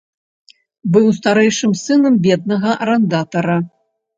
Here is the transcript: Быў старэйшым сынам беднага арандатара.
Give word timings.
Быў 0.95 1.05
старэйшым 1.17 1.77
сынам 1.83 2.13
беднага 2.25 2.71
арандатара. 2.87 3.57